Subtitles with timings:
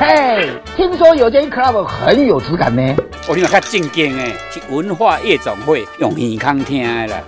[0.00, 2.96] 嘿，听说有间 club 很有质感呢。
[3.28, 7.22] 我另外较正经诶，是文化夜总会，用耳孔听的啦。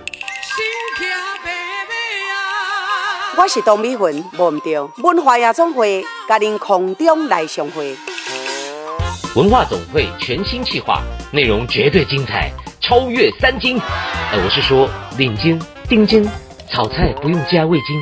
[3.37, 7.95] 我是董美云，忘唔掉文化夜总会，甲您空中来相会。
[9.35, 12.51] 文化总会全新企划，内容绝对精彩，
[12.81, 13.79] 超越三金。
[14.31, 16.27] 呃，我是说领金、丁金，
[16.71, 18.01] 炒菜不用加味精。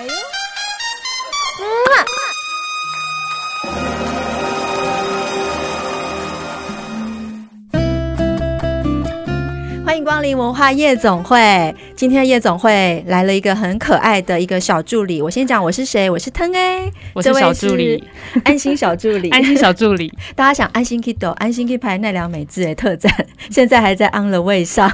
[9.91, 11.75] 欢迎光临文化夜总会。
[11.97, 15.21] 今天的夜总会来了一个很可爱的一个小助理。
[15.21, 18.01] 我先讲我是谁，我是腾 A，我是小助理，
[18.45, 20.09] 安心小助理， 安心小助理。
[20.33, 23.13] 大家想安心 Kido，安心 K 牌奈良美智的特展，
[23.51, 24.89] 现在还在 On the way 上。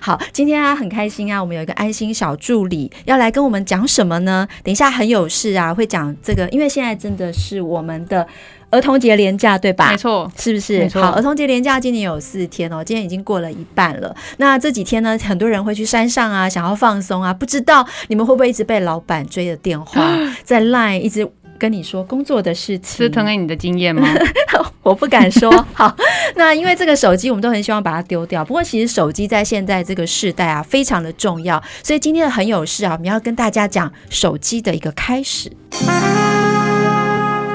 [0.00, 4.46] 好，今天啊很开心啊，我们有一个安心小助理要来跟我们讲什么呢？
[4.62, 8.24] 等一下很有事啊，会讲这个，因为现在真的是我们的。
[8.70, 9.92] 儿童节连假对吧？
[9.92, 10.86] 没错，是不是？
[11.00, 14.14] 好，儿童节连假今年有四天哦，今天已经过了一半了。
[14.36, 20.02] 那这几天呢，很多人会去山上啊，想要放松啊，不知道你们会不会一直被老板追着电话，
[20.44, 22.98] 在 Line 一直跟你说工作的事情？
[22.98, 24.08] 是腾给你的经验吗？
[24.82, 25.50] 我不敢说。
[25.74, 25.94] 好，
[26.36, 28.44] 那因为这个手机，我们都很希望把它丢掉。
[28.44, 31.62] 不过其实手机在现在这个世代啊，非常的重要。
[31.82, 35.50] 所以今天的很有事啊，我们要跟大家讲手机的一个开始。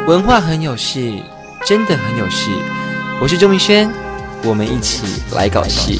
[0.06, 1.14] 文化很有事，
[1.66, 2.52] 真的很有事。
[3.22, 3.90] 我是周明轩，
[4.46, 5.06] 我们一起
[5.36, 5.94] 来搞事。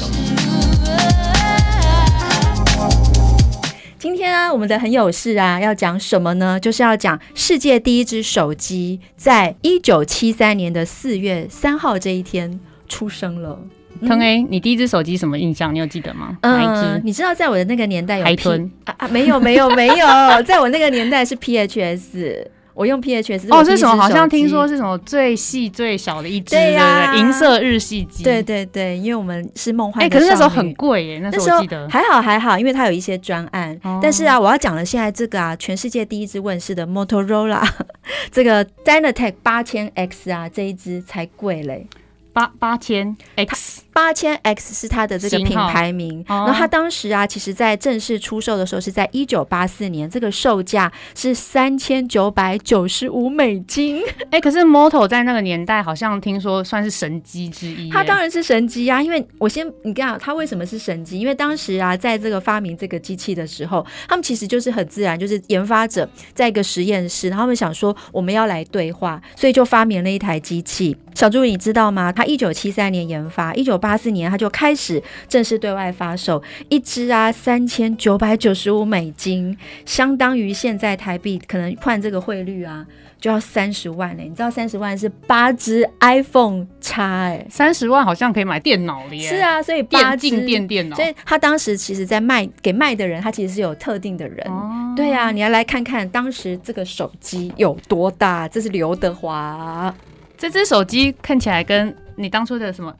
[3.98, 6.60] 今天啊，我们的很有事啊，要讲什么呢？
[6.60, 13.58] 就是要讲世界第一只手机，在一九七三年的四月三号这一天出生了。
[14.06, 15.74] 腾 A，你第一只手机什么印象？
[15.74, 16.36] 你有记得吗？
[16.42, 17.00] 嗯、哪一支？
[17.02, 20.06] 你知道，在我的那个年代有 P 海豚啊啊，没有没有没有，
[20.44, 22.46] 在我那个年代是 PHS。
[22.74, 23.96] 我用 PHS 哦，是什么？
[23.96, 28.24] 好像听说是什么最细最小的一只，对呀，银色日系机。
[28.24, 30.04] 对对对，因为我们是梦幻。
[30.04, 33.78] 哎，可是那时候很贵耶，那时候我记得还好还好，因为它有一些专案。
[34.02, 37.64] 但是啊，我要讲的现在这个啊，全世界第一只问世的 Motorola
[38.32, 41.86] 这个 Dynatec 八千 X 啊，这一只才贵嘞。
[42.32, 46.22] 八八千 X，八千 X 是它的这个品牌名。
[46.28, 54.02] 然后它当时啊，其实在正式出售的时候是在一九八四年，这个售价是三千九百九十五美金。
[54.30, 57.88] 哎，可是 Moto 在那个年代好像听说算是神机之一。
[57.90, 61.18] 它当然是神机啊，因为我先你看它为什么是神机？
[61.20, 70.96] 因为当时啊，在这个发明这个机器的时候，他们其实就是很自然，就是研发者在一个实验室，然后他们想说我们要来对话，所以就发明了一台机器。
[71.14, 72.10] 小助理，你知道吗？
[72.10, 82.86] 它一九七三年研发，一九八四年他就开始正式对外发售，一支啊三千九百九十五美金，相当于现在台币可能换这个汇率啊，
[83.20, 84.24] 就要三十万嘞。
[84.24, 89.28] 你知道三十万是八只 iPhone 叉哎，三十万好像可以买电脑了耶。
[89.28, 94.46] 是啊，所以八支电电脑，所以他当时其实在卖给卖的人，他其实是有特定的人。
[94.48, 99.94] 哦、对啊，你要来看看当时这个手机有多大，这是刘德华。
[100.38, 102.94] 这只手机看起来跟你当初的什么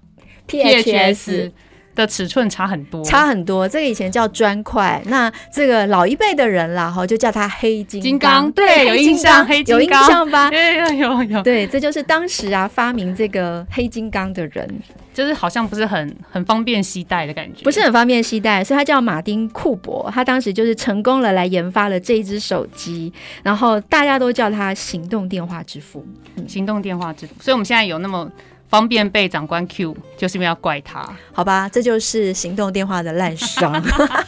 [0.49, 1.51] PHS
[1.95, 3.69] 的尺寸差很多，差很多。
[3.69, 8.03] 这个以前叫砖块，那这个老一辈的人啦，哈，就叫它黑金刚。
[8.03, 10.51] 金刚对，有印象，黑金刚有印象吧？
[10.53, 11.43] 有有有有。
[11.45, 14.69] 对，这就是当时啊发明这个黑金刚的人，
[15.13, 23.13] 就是好像不是很很方便携带的感觉，不是很方便携带，所以他叫马丁库珀，他当时就是成功了来研发了这一只手机，
[23.45, 26.05] 然后大家都叫他行动电话之父，
[26.35, 27.35] 嗯、行动电话之父。
[27.41, 28.29] 所以我们现在有那么。
[28.69, 31.69] 方便被长官 Q，就是因为要怪他，好吧？
[31.69, 33.81] 这就是行动电话的烂伤。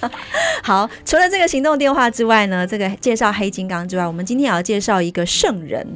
[0.63, 5.87] 好，除了这个行动电话之外呢，这个介绍黑金刚之外，我们今天也要介绍一个圣人，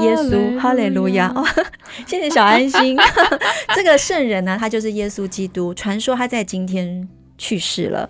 [0.00, 1.30] 耶稣，哈利路亚！
[1.34, 1.44] 哦，
[2.06, 2.96] 谢谢小安心。
[3.74, 5.74] 这个圣人呢，他就是耶稣基督。
[5.74, 8.08] 传说他在今天去世了，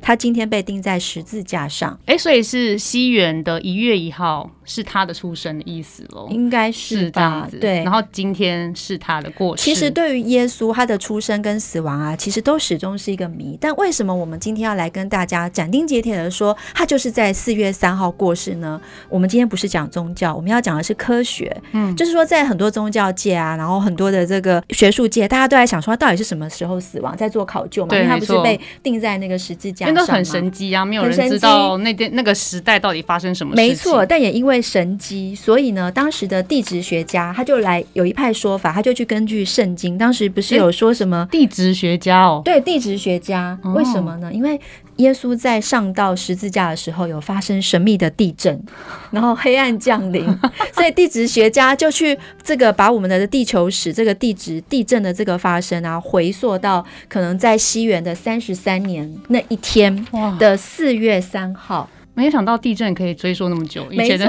[0.00, 1.98] 他今天被钉在十字架上。
[2.06, 4.50] 哎，所以是西元的一月一号。
[4.64, 7.58] 是他的出生的意思喽，应该是，是这样子。
[7.58, 9.62] 对，然后今天是他的过世。
[9.62, 13.58] 其实对于耶稣他的出生跟死亡啊，其实都始终是一个谜。
[13.60, 18.80] 但为什么我们今天要来跟大家斩钉截铁的说，他就是在四月三号过世呢？
[19.08, 21.54] 我们今天不是讲宗教，我们要讲的是科学。
[21.72, 27.94] 嗯，就是说在很多宗教界啊，然后很多的这个学术界，大家都在想说他到底是什么时候死亡，在做考究嘛。
[27.96, 33.68] 因为他不是被定在那个十字架上，那个很神机啊，没有人知道那天那个时代到底发生什么事情。
[33.68, 42.42] 没错，但也因为神机，所以呢，当时的地质学家他就来有一派说法，他就去根据圣经，当时不是有说什么地质学家哦？
[42.44, 44.28] 对，地质学家，为什么呢？
[44.28, 44.60] 哦、因为
[44.96, 48.62] 耶稣在上到十字架的时候有发生神秘的地震，
[49.10, 50.24] 然后黑暗降临，
[50.74, 60.06] 所以地质学家就去这个把我们的地球史这个地质地震的这个发生啊，回溯到可能在西元的三十三年那一天
[60.38, 61.88] 的四月三号。
[62.14, 64.26] 没有想到地震可以追溯那么久，没错，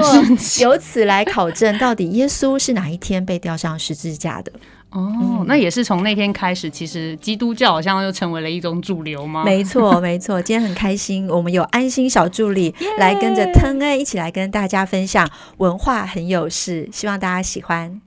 [0.62, 4.50] 由此来考证到底耶稣是哪一天被吊上十字架的。
[4.90, 9.44] 哦，嗯、那也是从那天开始，其实基督教好像又成为了一种主流吗？
[9.44, 10.40] 没错， 没错。
[10.40, 15.28] 今天很开心，我们有安心小助理来跟着腾哎一起来跟大家分享
[15.58, 18.00] 文化很有事，希望大家喜欢。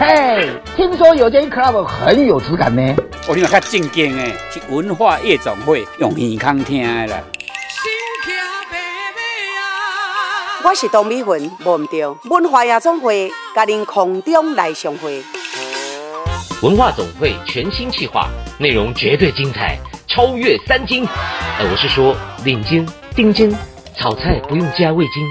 [0.00, 2.96] 嘿，听说有间 club 很有质感呢。
[3.28, 7.22] 我听较正经诶，是文化夜总会用耳康听的啦。
[10.68, 15.22] 我是董美云，忘唔掉文化夜总会，甲您空中来相会。
[16.60, 18.28] 文化总会全新企划，
[18.58, 19.78] 内容绝对精彩，
[20.08, 21.06] 超越三金。
[21.06, 22.84] 呃，我是说领金、
[23.14, 23.54] 丁金，
[23.94, 25.22] 炒菜不用加味精。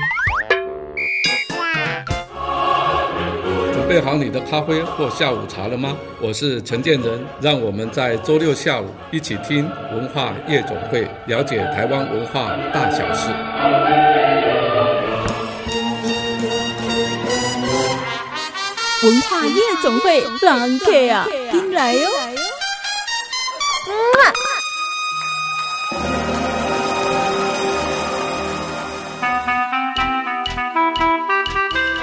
[3.74, 5.98] 准备好你的咖啡或下午茶了吗？
[6.22, 13.32] 我是陈建仁，让我们在周六下午一起听文化夜总会，了解台湾文化大小事。
[19.06, 22.10] 文化夜总会，狼客啊，进来哟！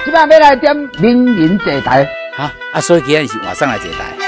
[0.05, 2.07] 今晚要来点名人坐台，
[2.37, 4.22] 啊啊，所以今天是晚上来坐台。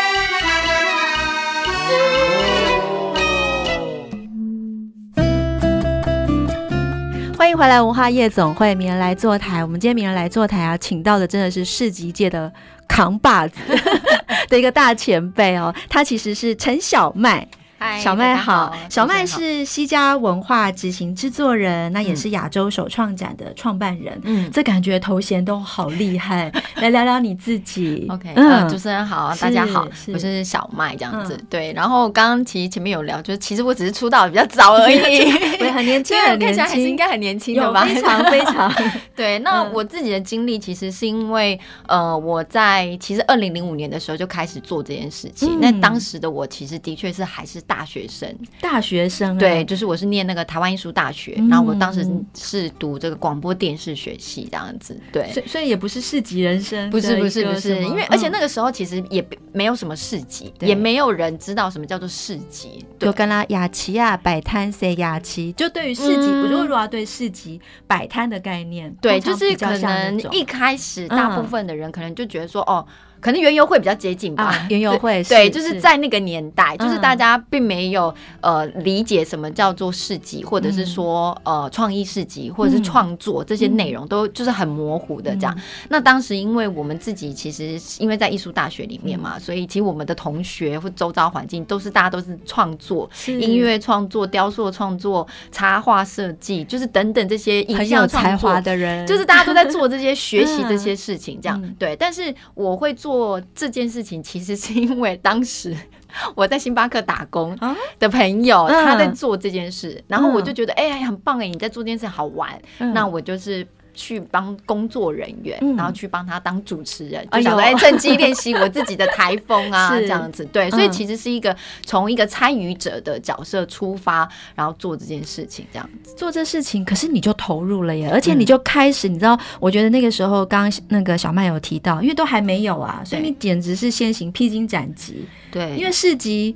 [7.55, 9.63] 迎回来，文化夜总会，名人来坐台。
[9.63, 12.51] 我们今天名人来坐台啊，请到的真的是市集界的
[12.85, 13.61] 扛把子
[14.49, 17.47] 的一个大前辈哦，他其实是陈小麦。
[17.77, 24.17] Hi, 小麦好，好，小麦是西家文化执行制作人，那也是亚洲首创展的创办人。
[24.23, 26.49] 嗯，这感觉头衔都好厉害。
[26.77, 28.07] 来聊聊你自己。
[28.09, 31.35] OK，嗯，主持人好，大家好，是我是小麦这样子。
[31.35, 35.29] 嗯、对，然后刚刚其实前面有聊，就是其实我只是出道比较早而已，
[35.59, 37.85] 我很年轻，很年轻，看起来还是应该很年轻的吧？
[37.85, 38.73] 非常非常。
[39.13, 45.59] 对，那我自己的经历其实是因为，呃，我在其实二零零五年的时候就开始做这件事情。
[45.59, 72.87] 那、嗯、当时的我其实的确是还是大学生，大学生对，就是我是念那个台湾艺术大学，嗯，然后我当时是读这个广播电视学系这样子，对，所以所以也不是市集人生，不是不是不是，因为而且那个时候其实也没有什么市集，嗯，也没有人知道什么叫做市集，就跟他雅琪啊摆摊谁雅琪，就对于市集，我就如果要对市集摆摊的概念，对，就是可能一开始大部分的人可能就觉得说，嗯、哦。
[73.25, 75.81] 可能原油会比较接近吧，园、啊、 游会对，就是。
[75.85, 85.55] 在那个年代，就是大家并没有呃理解什么叫做市集，或者是说呃创意市集，或者是创作这些内容都就是很模糊的这样。
[85.89, 101.61] 那当时因为我们自己其实因为在艺术大学里面嘛，所以其实我们的同学或周遭环境都是大家都是创作，音乐创作、雕塑创作、插画设计，就是等等这些影像才华的人，就是大家都在做这些学习 这些事情这样。
[101.77, 103.14] 对，但是我会做。
[103.15, 105.73] 做这件事情，其实是因为当时
[106.35, 107.57] 我在星巴克打工
[107.97, 112.61] 的朋友，他在做这件事，然后我就觉得，哎呀，很棒哎，你在做这件事好玩，
[112.93, 113.65] 那我就是。
[113.95, 120.45] 去帮工作人员，嗯、然后去帮他当主持人，就想来趁机练习我自己的台风啊， 这样子。
[120.45, 126.83] 对，所以其实是一个从一个参与者的角色出发，然后做这件事情，这样子做这事情。
[126.83, 135.25] 可是你就投入了耶，而且你就开始，你知道，我觉得那个时候刚刚那个小麦有提到，因为都还没有啊，所以你简直是先行披荆斩棘。
[135.51, 136.55] 对，因为市集。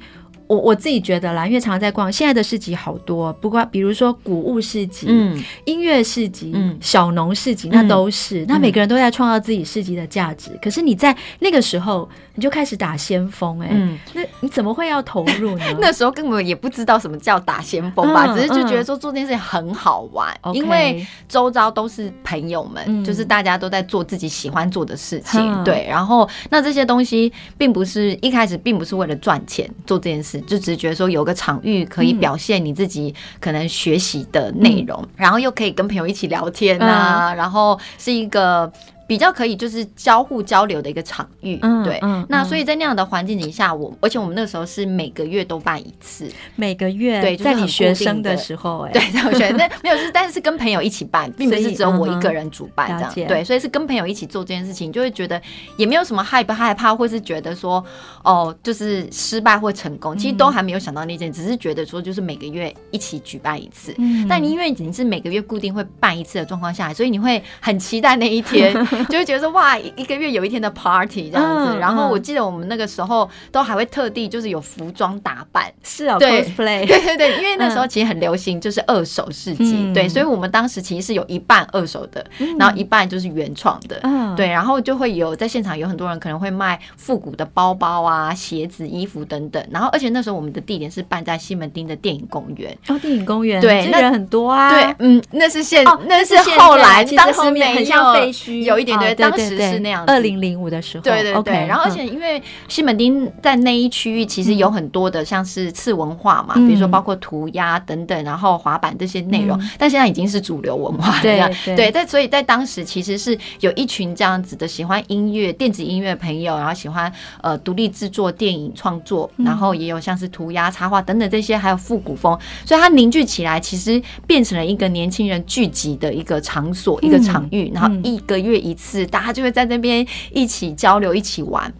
[0.49, 10.59] 我我自己觉得啦，因为常常在逛，现在的市集好多，不过比如说古物市集、嗯、音乐市集、嗯、小农市集，那都是、嗯，那每个人都在创造自己市集的价值、嗯。
[10.59, 15.65] 可是你在那个时候，你就开始打先锋哎、欸，嗯，那你怎么会要投入呢？
[15.81, 25.85] 那时候根本也不知道什么叫打先锋吧，嗯、只是就觉得说做这件事情很好玩，嗯、因为周遭都是朋友们，嗯、就是大家都在做自己喜欢做的事情，嗯、对。
[25.89, 38.71] 然后那这些东西并不是一开始并不是为了赚钱做这件事，就只是觉得说有个场域可以表现你自己可能学习的内容，嗯、然后又可以跟朋友一起聊天啊，嗯、然后是一个。
[39.09, 55.41] 比较可以就是交互交流的一个场域，嗯、对，嗯、那所以在那样的环境底下，我而且我们那个时候是每个月都办一次，每个月对，就是、在你学生的时候、欸，哎，对，在我学生， 但没有是，但是是跟朋友一起办，并不是只有我一个人主办这样，嗯、对，所以是跟朋友一起做这件事情，就会觉得
[55.75, 57.83] 也没有什么害不害怕，或是觉得说
[58.23, 68.71] 哦，就是失败或成功，其实都还没有想到那件，只是觉得说就是每个月一起举办一次，嗯、但你因为你是每个月固定会办一次的状况下来，所以你会很期待那一天。
[69.09, 82.25] 就会觉得说哇，一个月有一天的 party 这样子，然后我记得我们那个时候都还会特地就是有服装打扮，是啊，cosplay，对对对，因为那时候其实很流行就是二手市集，对，所以我们当时其实是有一半二手的，
[82.57, 84.01] 然后一半就是原创的，
[84.35, 99.29] 对，然后就会有在现场有很多人可能会卖复古的包包啊、鞋子、衣服等等，然后而且那时候我们的地点是办在西门町的电影公园，哦，电影公园，对，那人很多啊，对，嗯，那是现，那是后来，当时面很像废墟，有一点对。
[99.29, 101.53] 当时是那样，二零零五的时候，对对对。
[101.67, 109.59] 然后，而且因为西门町在那一区域，其实有很多的像是次文化嘛，比如说包括涂鸦等等，然后滑板这些内容。
[109.77, 111.91] 但现在已经是主流文化，这样对。
[111.91, 127.71] 在所以，在当时其实是有一群这样子的喜欢音乐、电子音乐的朋友，然后喜欢呃独立制作电影创作，然后也有像是涂鸦、插画等等这些，还有复古风，所以它凝聚起来，其实变成了一个年轻人聚集的一个场所、一个场域。
[127.73, 129.05] 然后一个月一次。
[129.05, 131.71] 大家就会在那边一起交流，一起玩。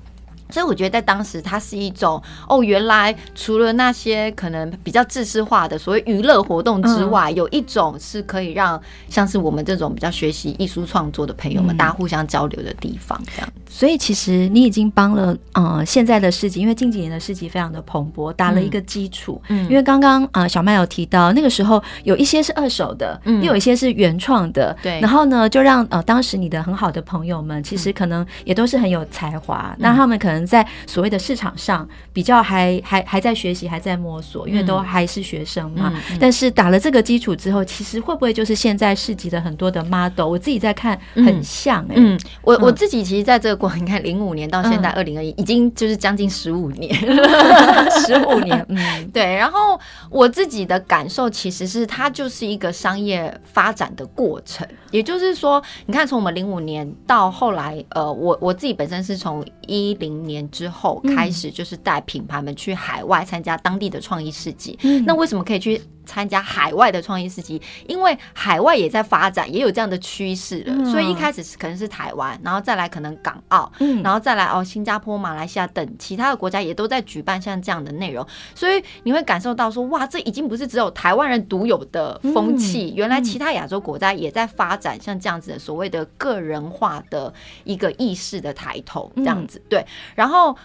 [0.51, 13.21] 所以我觉得在当时，它是一种哦，原来除了那些可能比较自私化的所谓娱乐活动之外，嗯、有一种是可以让像是我们这种比较学习艺术创作的朋友们，嗯、大家互相交流的地方。
[13.35, 19.39] 这样，所以其实你已经帮了呃现在的市集，因为近几年的市集非常的蓬勃，打了一个基础。
[19.49, 24.99] 嗯，因为刚刚啊小麦有提到，那个时候有一些是二手的，嗯，又有一些是原创的，对。
[24.99, 30.38] 然后呢，就让呃当时你的很好的朋友们，其实可能也都是很有才华，那、嗯、他们可能。
[30.45, 35.93] 在所谓的市场上，比较还还还在学习，还在摸索，因为都还是学生嘛。
[36.19, 40.25] 但是打了这个基础之后，其实会不会就是现在市集的很多的 model？
[40.25, 41.97] 我自己在看，很像哎、欸。
[41.97, 46.93] 嗯，我我自己其实在这个过程，你看零五年到现在二零二一，已经就是将近十五年，
[48.05, 48.65] 十五年。
[48.69, 49.35] 嗯， 对。
[49.35, 49.79] 然后
[50.09, 54.67] 我自己的感受其实是，它就是一个商业发展的过程。
[54.91, 64.77] 也就是说，你看从我们零五年到后来，呃，我我自己本身是从一零年之后开始，就是带品牌们去海外参加当地的创意市集。
[64.83, 67.61] 嗯、那为什么可以去参加海外的创意市集？
[67.87, 70.73] 因为海外也在发展，也有这样的趋势了。
[70.75, 78.25] 嗯、所以一开始是可能是台湾，然后再来可能港澳，嗯、然后再来哦新加坡、马来西亚等其他的国家也都在举办像这样的内容。
[78.55, 87.31] 所以你会感受到说，哇，这已经不是只有台湾人独有的风气，嗯、原来其他亚洲国家也在发展像这样子的所谓的个人化的
[87.63, 89.61] 一个意识的抬头，这样子。
[89.69, 89.85] 对，
[90.15, 90.57] 然后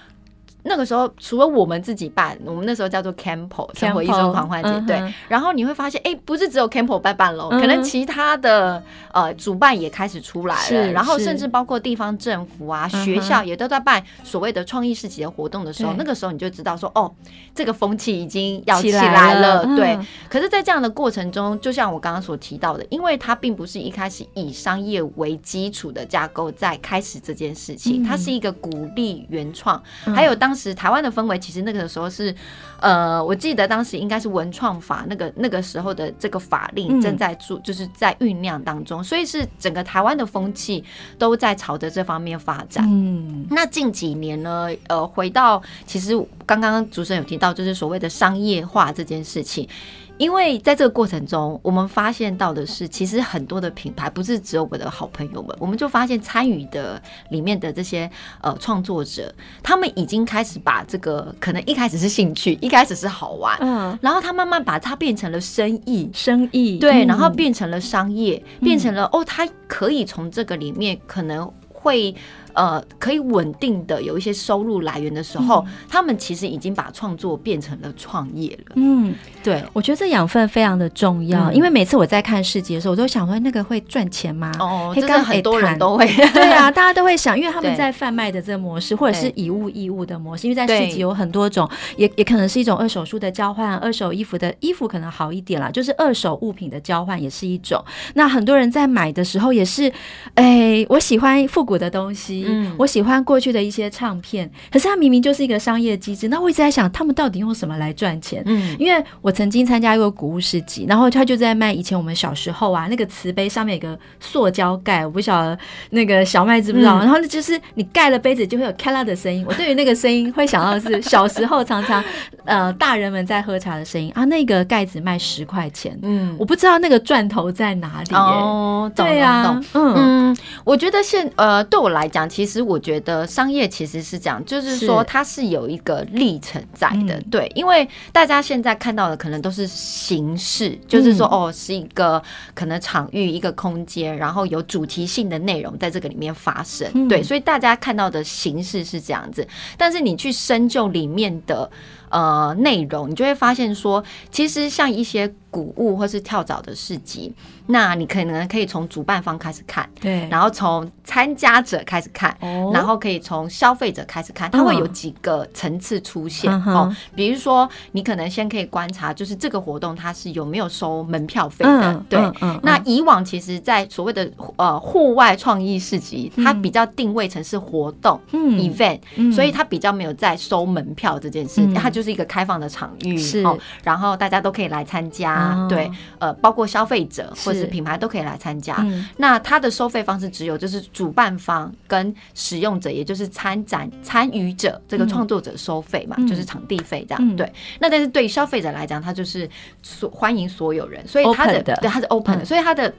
[0.66, 5.14] 那个时候除了我们自己办，我们那时候叫做 Campo 生活艺术狂欢节，对。
[5.28, 17.12] 然后你会发现，哎，不是只有 Campo 办办喽，可能其他的呃主办也开始出来了，然后甚至包括地方政府啊、是学校也都在办所谓的创意市集的活动的时候，那个时候你就知道说，哦，
[17.54, 19.94] 这个风气已经要起来了，对。
[19.96, 30.53] 嗯、可是，在这样的过程中，就像我刚刚所提到的，因为它并不是一开始以商业为基础的架构在开始这件事情，嗯、它是一个鼓励原创，嗯、还有当。
[30.54, 32.32] 当时台湾的氛围，其实那个时候是，
[32.78, 40.84] 呃，我记得当时应该是文创法那个那个时候的这个法令正在做，就是在酝酿当中，所以是整个台湾的风气
[41.18, 42.86] 都在朝着这方面发展。
[42.88, 49.68] 嗯，那近几年呢，呃，回到其实刚刚主持人有提到，就是所谓的商业化这件事情。
[50.16, 66.78] 因为在这个过程中，我们发现到的是，其实很多的品牌不是只有我的好朋友们，我们就发现参与的里面的这些呃创作者，他们已经开始把这个可能一开始是兴趣，一开始是好玩，嗯，然后他慢慢把它变成了生意，生意。
[66.78, 72.14] 对，然后变成了商业，变成了哦，他可以从这个里面可能会。
[72.54, 78.72] 呃可以稳定的有一些收入来源的时候，嗯、他们其实已经把创作变成了创业了。
[78.76, 84.52] 嗯，对，我觉得这养分非常的重要，嗯、因为每次我在看市集的时候，我都想说那个会赚钱吗？
[84.58, 97.82] 哦，这个很多人都会， 对啊，大家都会想，因为他们在贩卖的这个模式，或者是以物易物的模式，因为在市集有很多种，也也可能是一种二手书的交换，二手衣服的衣服可能好一点啦，就是二手物品的交换也是一种。
[98.14, 99.92] 那很多人在买的时候也是，
[100.34, 106.28] 哎，我喜欢复古的东西，嗯，我喜欢过去的一些唱片，可是它明明就是一个商业机制。
[106.28, 108.42] 那我一直在想，他们到底用什么来赚钱？
[108.46, 115.58] 嗯，因为我曾经参加过古物市集，然后他就在卖以前我们小时候啊，那个瓷杯上面有个塑胶盖，我不晓得
[115.90, 116.98] 那个小麦知不知道？
[116.98, 122.02] 嗯、然后就是你盖了杯子就会有咔啦的声音，我对于那个声音会想到的是小时候常常
[122.44, 124.24] 呃大人们在喝茶的声音啊。
[124.24, 128.16] 那个盖子卖十块钱，嗯，我不知道那个赚头在哪里、欸。
[128.16, 142.20] 哦，对呀，嗯嗯，我觉得现呃对我来讲，其实我觉得商业其实是这样，就是说它是有一个历程在的，嗯、对，因为大家现在看到的可能都是形式，就是说哦是一个
[142.52, 149.46] 可能场域一个空间，然后有主题性的内容在这个里面发生，嗯、对，所以大家看到的形式是这样子，
[149.78, 151.70] 但是你去深究里面的。
[152.14, 157.34] 呃，内容你就会发现说，其实像一些古物或是跳蚤的市集，
[157.66, 166.96] 那你可能可以从主办方开始看，对，然后从参加者开始看，哦，然后可以从消费者开始看，它会有几个层次出现，嗯、哦。
[167.16, 172.20] 比如说，你可能先可以观察，就是这个活动它是有没有收门票费的，嗯、对。
[172.62, 179.00] 那以往其实，在所谓的呃户外创意市集，它比较定位成是活动，嗯，event，
[179.34, 188.76] 所以它比较没有在收门票这件事，嗯、它就是一个开放的场域，是、哦，然后大家都可以来参加，哦、对，呃，包括消费者或是品牌都可以来参加。
[188.80, 197.28] 嗯、那它的收费方式只有就是主办方跟使用者，也就是参展参与者这个创作者收费嘛，嗯、就是场地费这样。
[197.28, 199.48] 嗯、对，那但是对消费者来讲，它就是
[199.82, 201.74] 所欢迎所有人，所以它的，的。
[201.80, 202.92] 对它是 open 的，嗯、所以它的。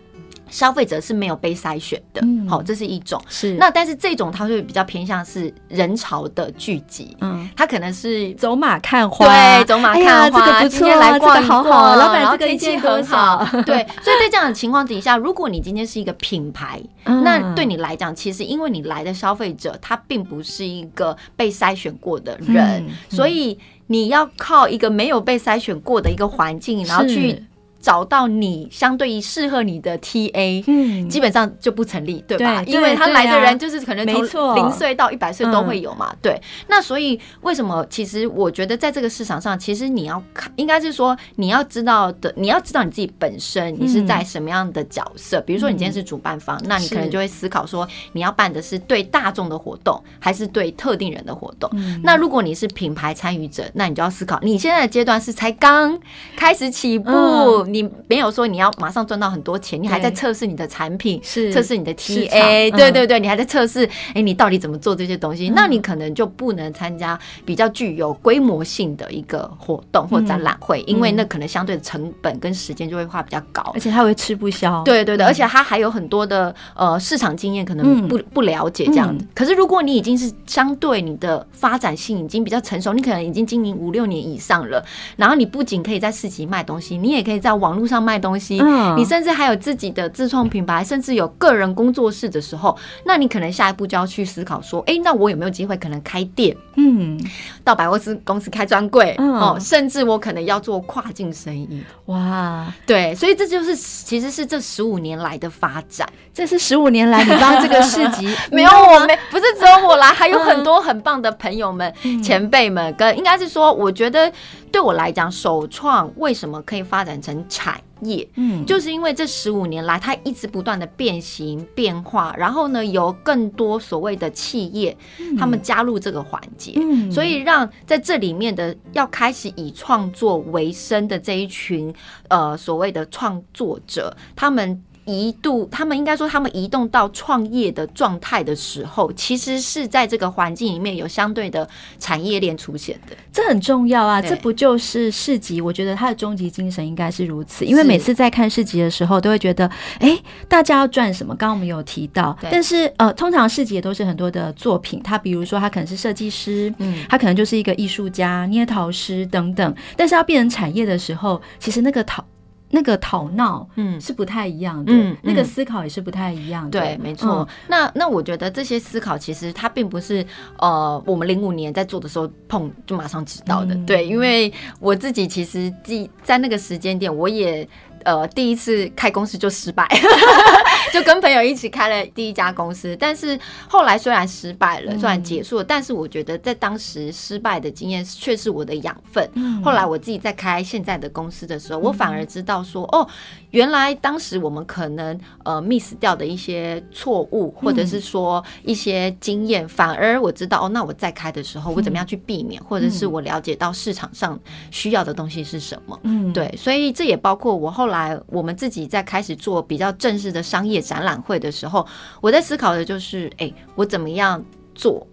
[0.50, 3.22] 消费者是没有被筛选的，好、嗯，这是一种。
[3.28, 3.54] 是。
[3.56, 13.86] 那但是这种它会比较偏向是人潮的聚集，嗯，它可能是走马看花，对，走马看花，哎、这个不错，今天来逛一逛，这个好好，老板这个天气很好， 对。
[14.02, 27.44] 所以在这样的情况底下，如果你今天是一个品牌，嗯、那对你来讲，其实因为你来的消费者他并不是一个被筛选过的人，嗯、所以你要靠一个没有被筛选过的一个环境，然后去。
[27.86, 32.64] 找到你相对于适合你的 TA，嗯，基本上就不成立，对吧？
[32.66, 36.42] 因为他来的人就是可能从零岁到一百岁都会有嘛，对。
[36.68, 37.86] 那所以为什么？
[37.88, 45.40] 其实我觉得在这个市场上，其实你要看，应该是说你要知道的，你要知道你自己本身你是在什么样的角色。
[45.42, 51.70] 比如说你今天是主办方，那你可能就会思考说，你要办的是对大众的活动，还是对特定人的活动？
[52.02, 56.00] 那如果你是品牌参与者，那你就要思考，你现在的阶段是才刚
[56.36, 57.64] 开始起步。
[57.76, 61.52] 你没有说你要马上赚到很多钱，你还在测试你的产品，是。
[61.52, 65.50] 测试你的 TA，对对对，你还在测试，哎，你到底怎么做这些东西？
[65.50, 74.84] 那你可能就不能参加比较具有规模性的一个活动或展览会，因为那可能相对的成本跟时间就会花比较高，而且它会吃不消。
[74.84, 79.18] 对对对，而且它还有很多的呃市场经验可能不不了解这样。
[79.18, 79.26] 子。
[79.34, 84.84] 可是如果你已经是相对你的发展性已经比较成熟，你可能已经经营五六年以上了，
[85.16, 88.62] 然后你不仅可以在市集卖东西，你也可以在网网络上卖东西，
[88.96, 96.56] 你甚至还有自己的自创品牌，甚至有个人工作室的时候，那你可能下一步就要去思考说，哎，那我有没有机会可能开店？
[96.76, 97.20] 嗯，
[97.64, 101.84] 到百货公司开专柜哦，甚至我可能要做跨境生意。
[102.06, 106.08] 哇，对，所以这就是其实是这十五年来的发展。
[106.32, 114.32] 这是十五年来你帮这个市集 没有我没不是只有我来，还有很多很棒的朋友们、前辈们，跟应该是说，我觉得。
[114.76, 118.28] 对我来讲，首创为什么可以发展成产业？
[118.36, 124.98] 嗯，就是因为这十五年来，它一直不断的变形变化，然后呢，有更多所谓的企业，
[125.40, 131.96] 他们加入这个环节，嗯，所以让在这里面的要开始以创作为生的这一群，
[132.28, 134.84] 呃，所谓的创作者，他们。
[135.06, 141.68] 一度，他们应该说，他们移动到创业的状态的时候，其实是在这个环境里面有相对的
[142.00, 143.16] 产业链出现的。
[143.32, 144.22] 这很重要啊！
[144.22, 145.62] 这不就是市集？
[145.62, 147.64] 我觉得它的终极精神应该是如此。
[147.66, 151.36] 因为每次在看市集的时候，都会觉得，哎，大家要赚什么？
[151.36, 155.02] 刚刚我们有提到，但是呃，通常市集也都是很多的作品。
[155.04, 159.76] 他比如说，他可能是设计师，嗯，他可能就是一个艺术家、捏陶师等等。
[159.96, 162.26] 但是要变成产业的时候，其实那个陶。
[162.70, 166.80] 那个讨闹，嗯，是不太一样的，嗯，那个思考也是不太一样的。
[166.80, 167.48] 对，没错。
[167.48, 170.26] 嗯、那那我觉得这些思考其实它并不是
[170.60, 173.74] 呃，我们零五年在做的时候碰就马上知道的。
[173.76, 177.68] 嗯、对，因为我自己其实记在那个时间点，我也。
[178.04, 179.84] 呃，第一次开公司就失败，
[180.94, 189.28] 就跟朋友一起开了第一家公司，但是后来虽然失败了，虽然结束了，但是我觉得在当时失败的经验却是我的养分。
[189.64, 193.08] 后来我自己在开现在的公司的时候，我反而知道说，哦，
[193.50, 206.00] 原来当时我们可能呃 miss 掉的一些错误，或者是说一些经验，反而我知道哦，那我再开的时候，我怎么样去避免，或者是我了解到市场上需要的东西是什么。
[206.04, 207.96] 嗯，对，所以这也包括我后来。
[207.96, 211.86] 来，我们自己在开始做比较正式的商业展览会的时候，
[212.22, 215.06] 我在思考的就是，哎，我怎么样做？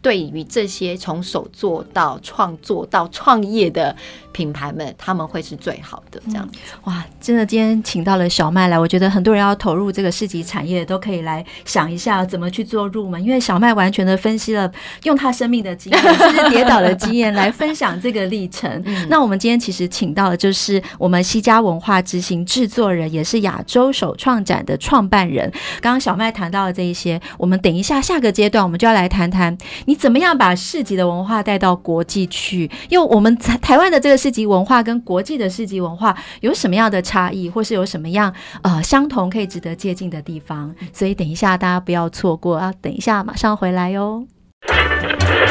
[0.00, 3.94] 对于这些从手做到创作到创业的
[4.38, 6.58] 品牌们，他们会是最好的这样子。
[6.84, 13.20] 哇，真的，今天请到了小麦来，我觉得很多人要投入这个市集产业，都可以来想一下怎么去做入门。
[13.20, 14.70] 因为小麦完全的分析了，
[15.02, 18.80] 用他生命的经验，甚至跌倒的经验来分享这个历程。
[19.10, 25.50] 那我们今天其实请到的就是我们西家文化执行制作人，也是亚洲首创展的创办人。
[25.80, 29.98] 刚刚小麦谈到了这一些，我们等一下下个阶段，我们就要来谈谈你。
[29.98, 32.70] 怎么样把市集的文化带到国际去？
[32.88, 40.74] 因为我们台台湾的这个市集文化跟国际的市集文化有什么样的差异，或是有什么样呃相同可以值得借鉴的地方？
[40.92, 42.72] 所以等一下大家不要错过啊！
[42.80, 44.26] 等一下马上回来哟。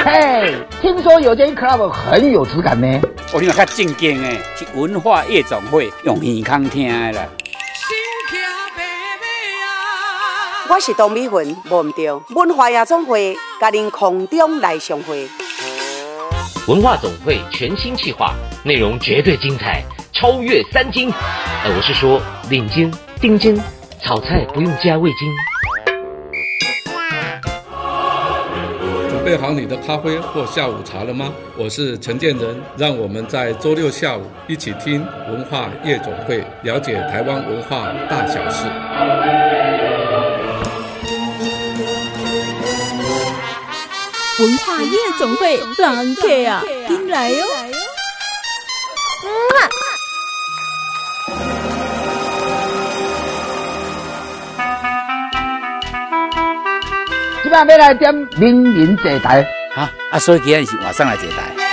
[0.03, 2.99] 嘿，听说有间 club 很有质感呢。
[3.33, 7.27] 我听较正经诶，是文化夜总会用耳康听的啦。
[10.69, 15.27] 我是董美云，忘唔掉文化夜总会，甲您空中来相会。
[16.67, 21.09] 文化总会全新企划，内容绝对精彩，超越三金。
[21.63, 23.57] 呃，我是说领金、丁金，
[24.03, 25.33] 炒菜不用加味精。
[29.07, 31.31] 准备好你的咖啡或下午茶了吗？
[31.57, 38.65] 我是陈建仁，让我们在周六下午一起听文化夜总会，了解台湾文化大小事。
[44.39, 47.45] 文化夜总会，人客啊，进来哟！
[57.41, 59.41] 今晚要来点名人坐台，
[59.75, 61.66] 啊啊，所以今日是晚上来坐台。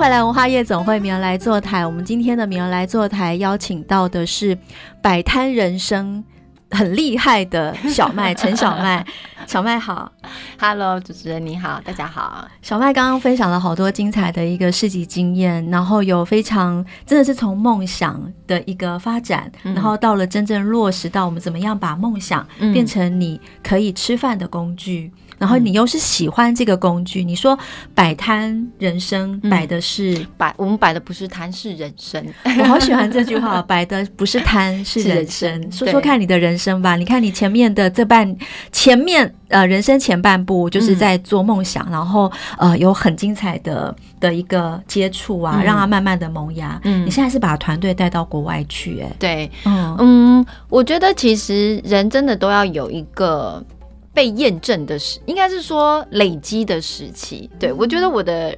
[0.00, 1.84] 回来，文化夜总会，名人来坐台。
[1.84, 4.56] 我们今天的名人来坐台邀请到的是
[5.02, 6.24] 摆摊人生
[6.70, 9.04] 很厉害的小麦陈小麦。
[9.46, 10.10] 小麦好
[10.58, 12.48] ，Hello，主持人你好，大家好。
[12.62, 25.12] 小麦刚刚分享了好多精彩的一个市集经验，然后有非常真的是从梦想的一个发展，嗯、然后到了真正落实到我们怎么样把梦想变成你可以吃饭的工具。
[25.14, 27.58] 嗯然后你又是喜欢这个工具，你说
[27.94, 35.72] 摆摊人生摆的是摆，我们摆的不是摊是人生， 我好喜欢这句话，摆的不是摊 是人生。
[35.72, 38.36] 说说看你的人生吧，你看你前面的这半
[38.70, 46.78] 前面呃人生前半部就是在做梦想，然后呃有很精彩的的一个接触啊，让它慢慢的萌芽。
[46.84, 49.96] 嗯，你现在是把团队带到国外去，哎，对，嗯。
[49.98, 53.64] 嗯，我觉得其实人真的都要有一个。
[54.12, 57.48] 被验证的时，应该是说累积的时期。
[57.58, 58.56] 对，我觉得我的。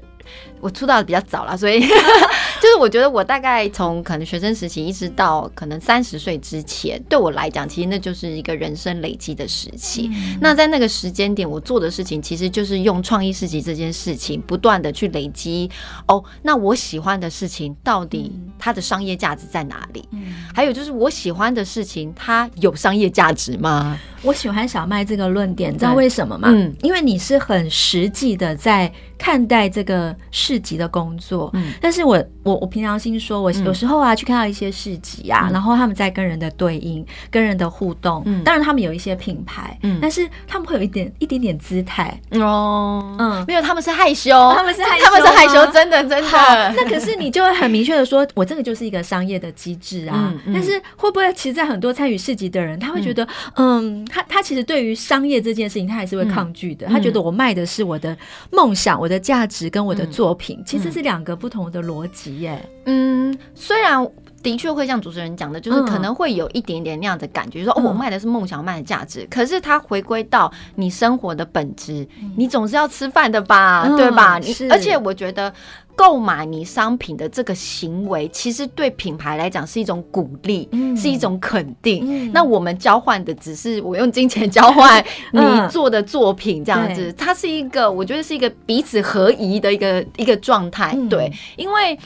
[0.60, 1.80] 我出道的比较早了，所以
[2.62, 10.08] 就是我觉得我大概从可能学生时期一直到可能三十岁之前，对我来讲，其实那就是一个人生累积的时期。
[10.14, 15.68] 嗯、那在那个时间点，我做的事情其实就是用创意市集这件事情，不断的去累积。
[16.06, 20.08] 哦，那我喜欢的事情到底它的商业价值在哪里？
[20.12, 23.98] 嗯、还有就是我喜欢的事情，它有商业价值吗？
[24.22, 26.48] 我喜欢小麦这个论点，你知道为什么吗？
[26.50, 31.50] 嗯，因为你是很实际的在看待这个市集的工作。
[31.54, 42.16] 嗯，但是我我我平常心说，我有时候啊去看到一些市集啊，然后他们在跟人的对应、跟人的互动，嗯，当然他们有一些品牌，嗯，但是他们会有一点一点点姿态。
[42.32, 46.72] 哦，嗯，没有，他们是害羞， 他们是害羞，他们是害羞，真的真的。
[46.76, 50.32] 那可是你就会很明确的说，我这个就是一个商业的机制啊。
[50.46, 54.06] 但是会不会其实，在很多参与市集的人，他会觉得，嗯。
[54.12, 56.86] 他他其实对于商业这件事情，他还是会抗拒的。
[56.86, 58.14] 嗯、他觉得我卖的是我的
[58.50, 62.62] 梦想、我的价值跟我的作品，嗯、其实是两个不同的逻辑耶。
[62.84, 64.06] 嗯，虽然
[64.42, 69.26] 的确会像主持人讲的，就是可能会有一点点那样的感觉，说哦，我卖的是梦想，卖的价值。
[69.30, 74.38] 可是它回归到你生活的本质，你总是要吃饭的吧，对吧？
[74.38, 75.52] 你而且我觉得。
[75.94, 82.02] 购买你商品的这个行为，其实对品牌来讲是一种鼓励，嗯、是一种肯定。
[82.08, 90.94] 嗯、那我们交换的只是我用金钱交换你做的作品，这样子，嗯、它是一个我觉得是一个彼此合宜的一个一个状态。
[90.96, 91.96] 嗯、对，因为。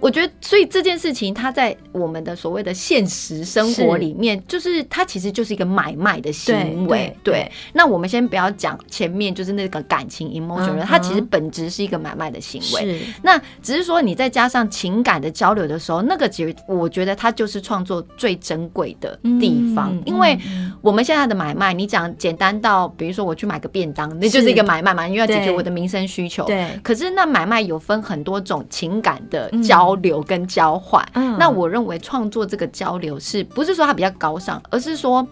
[0.00, 7.14] 我觉得，所以这件事情，它在我们的所谓的现实生活里面，就是它其实就是一个买卖的行为。
[7.24, 13.00] 对，那我们先不要讲前面，就是那个感情 emotion，它其实本质是一个买卖的行为。
[13.22, 20.00] 那只是说你再加上情感的交流的时候，那个其实我觉得它就是创作最珍贵的地方。
[20.06, 20.38] 因为
[20.80, 26.44] 我们现在的买卖，你讲简单到，比如说我去买个便当，那就是一个买卖嘛，因为要解决我的民生需求。
[26.44, 26.68] 对。
[26.84, 29.87] 可是那买卖有分很多种情感的交。
[29.88, 35.26] 交流跟交换，嗯，那我认为创作这个交流是不是说它比较高尚，而是说。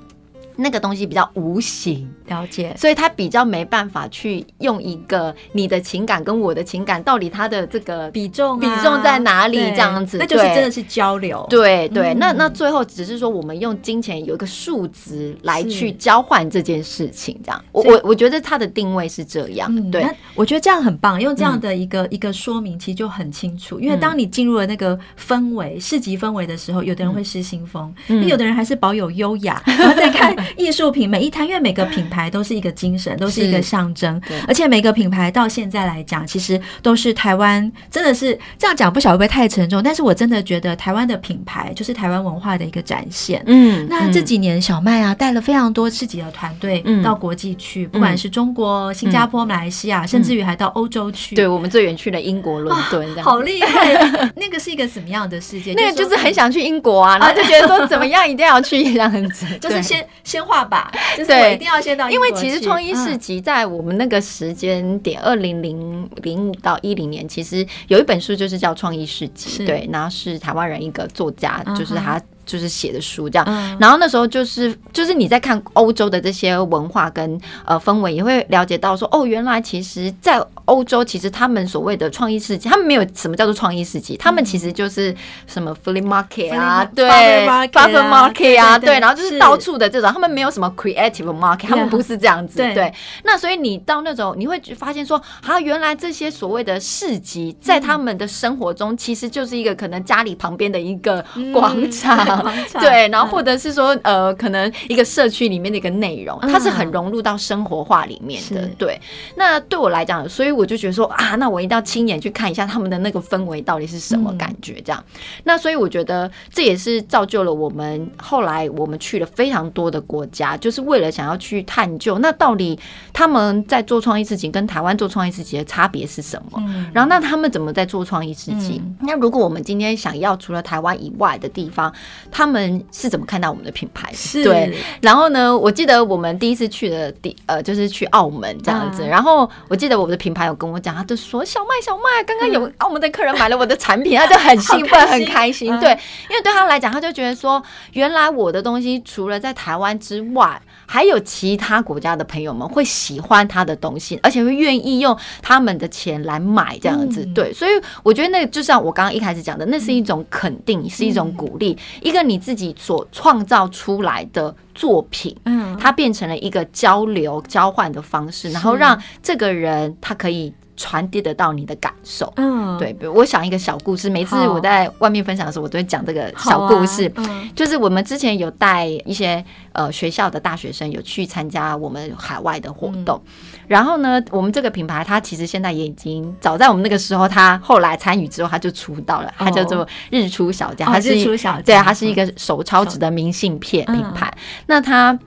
[0.56, 11.46] 那个东西比较无形，了解，所以他比较没办法去用一个你的情感跟我的情感到底它的这个比重比重在哪里这样子，那就是真的是交流。
[11.50, 17.64] 对对，那那最后只是说我们用金钱有一个数值来去交换这件事情，这样。
[17.72, 19.90] 我我我觉得它的定位是这样。
[19.90, 23.78] 对，我觉得这样很棒，用这样的一个一个说明其实就很清楚。
[23.78, 27.94] 因为当你进入了那个氛围市集氛围的时候，有的人会失心疯，
[28.26, 30.34] 有的人还是保有优雅，然后再看。
[30.56, 39.82] 艺术品每一摊，因为每个品牌都是一个精神，都是一个象征，而且每个品牌到现在来讲，其实都是台湾，真的是这样讲，不晓得会不会太沉重？
[39.82, 43.42] 但是我真的觉得台湾的品牌就是台湾文化的一个展现。
[43.46, 51.34] 嗯，那这几年小麦啊带了非常多自己的团队到国际去，不管是中国、新加坡、马来西亚，甚至于还到欧洲去。
[51.34, 54.32] 对，我们最远去了英国伦敦，好厉害！
[54.36, 55.74] 那个是一个什么样的世界？
[55.76, 60.35] 那个就是很想去英国啊，然后就觉得说怎么样一定要去这样子， 就是先先。
[60.44, 72.20] 画吧， 就是我一定要先到，因为其实创意市集在我们那个时间点，二零零零五到一零年，其实有一本书就是叫《创意市集》，对，然后是台湾人一个作家，就是他。
[72.46, 85.14] 就是写的书这样，嗯、然后那时候就是就是你在看欧洲的这些文化跟呃氛围，也会了解到说哦，原来其实，在欧洲其实他们所谓的创意市集，他们没有什么叫做创意市集，嗯、他们其实就是
[85.46, 89.36] 什么 flea market 啊，对，farmer market 啊，对，然后就是。
[89.38, 92.94] 到处的这种，他们没有什么 creative market，他们不是这样子，对，对。
[93.22, 102.16] 那所以你到那种你会发现说，啊，原来这些所谓的市集，在他们的生活中，其实就是一个可能家里旁边的一个广场。
[102.74, 108.68] 嗯对，然后或者是说，呃，可能一个社区里面的一个内容，它是很融入到生活化里面的。
[108.78, 109.00] 对，
[109.36, 115.02] 那对我来讲，所以我就觉得说啊，那我一定要亲眼去看一下他们的那个氛围到底是什么感觉，这样。
[115.44, 122.78] 那所以我觉得这也是造就了我们后来我们去了非常多的国家，就是为了想要去探究，那到底
[123.12, 126.62] 他们在做创意事情跟台湾做创意事情的差别是什么？
[126.92, 128.96] 然后那他们怎么在做创意事情？
[129.00, 131.92] 那如果我们今天想要除了台湾以外的地方，
[132.30, 134.10] 他们是怎么看到我们的品牌？
[134.12, 135.56] 是对，然后呢？
[135.56, 139.02] 我记得我们第一次去的第呃，就是去澳门这样子。
[139.02, 145.72] 啊、然后我记得我们的品牌有跟我讲，他就说：“小麦，小麦，刚刚有澳门的客人买了我的产品，他就很兴奋， 很开心。
[145.72, 145.90] 嗯”对，
[146.28, 147.62] 因为对他来讲，他就觉得说，
[147.92, 157.24] 原来我的东西除了在台湾之外，还有其他国家的朋友们会喜欢他的东西，而且会愿意用他们的钱来买这样子。
[157.24, 157.70] 嗯、对，所以
[158.02, 170.52] 我觉得那就像我刚刚一开始讲的，那是一种肯定，嗯、是一种鼓励，一个你自己所创造出来的作品，嗯，它变成了一个交流交换的方式，然后让这个人他可以。
[170.76, 183.20] 传递得到你的感受，嗯，对，比如我想一个小故事，每次我在外面分享的时候，我都会讲这个小故事，嗯，就是我们之前有带一些呃学校的大学生有去参加我们海外的活动，
[183.66, 194.32] 然后呢，我们这个品牌它其实现在也已经早在我们那个时候，它后来参与之后，它就出道了，它叫做日出小家，它是日出小家，对，它是一个手抄纸的明信片品牌，
[194.66, 195.18] 那它。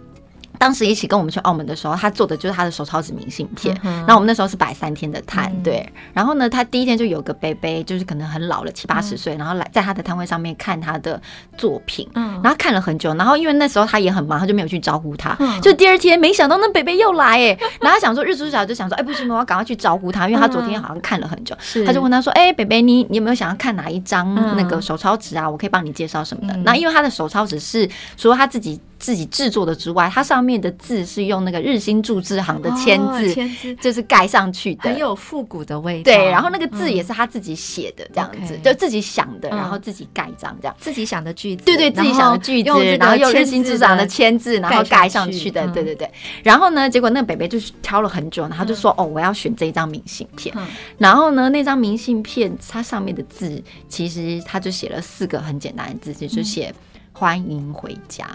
[0.60, 3.76] 当时一起跟我们去澳门的时候，他做的就是他的手抄纸明信片。
[3.82, 5.88] 然后我们那时候是摆三天的摊，对。
[6.13, 11.19] 然后呢，他第一天就有个伯伯，就是可能很老了七八十岁，然后来在他的摊位上面看他的
[11.58, 12.08] 作品。
[12.13, 15.36] 然后看了很久，然后因为那时候他也很忙，他就没有去招呼他。
[15.62, 21.56] 就第二天，没想到那伯伯又来哎， 然后他想说日出小就想说，哎不行，我要赶快去招呼他，因为他昨天好像看了很久。
[21.86, 25.50] 他就问他说，哎伯伯，你你有没有想要看哪一张那个手抄纸啊？
[25.50, 26.56] 我可以帮你介绍什么的。
[26.58, 28.80] 那因为他的手抄纸是说他自己。
[28.99, 33.73] 自己制作的之外，它上面的字是用那个日新注字行的签字，签字。
[33.75, 36.12] 就是盖上去的，很有复古的味道。
[36.12, 40.75] 对，然后那个字也是他自己写的，这样子就自己想的，然后自己盖章，这样。
[40.79, 46.09] 自己想的句子，对对，自己想的句子，然后用日新注字行的签字，然后盖上去的，对对对。
[46.43, 50.53] 然后呢，结果那个北北就是挑了很久，然后就说：“哦，我要选这一张明信片。”
[50.97, 56.73] 然后呢，那张明信片它上面的字，其实他就写了四个很简单的字，就写
[57.13, 58.27] “欢迎回家”。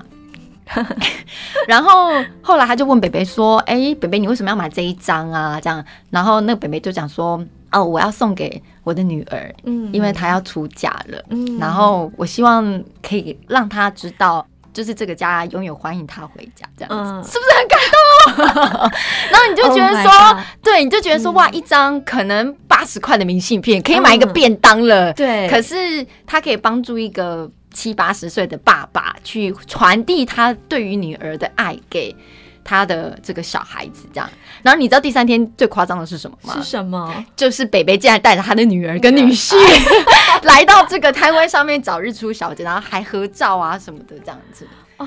[1.68, 2.10] 然后
[2.42, 18.90] 后来他就问北北说：“哎，北北，你为什么要买这一张啊？”这样，然后那个北北就讲说：“哦，我要送给我的女儿，嗯，因为她要出嫁了，嗯，然后我希望可以让她知道，就是这个家永远欢迎她回家，这样子，嗯，是不是很感动？
[19.30, 32.16] 然后你就觉得说，oh、对，你就觉得说，哇，一张可能八十块的明信片可以买一个便当了，嗯，对，可是它可以帮助一个。”七八十岁的爸爸去传递他对于女儿的爱给
[32.64, 34.30] 他的这个小孩子，这样。
[34.62, 36.54] 然后你知道第三天最夸张的是什么吗？
[36.56, 37.24] 是什么？
[37.36, 39.54] 就是北北竟然带着他的女儿跟女婿
[40.44, 44.66] 来到这个摊位上面找日出小姐，然后还合照啊什么的，这样子。
[44.96, 45.06] 哦，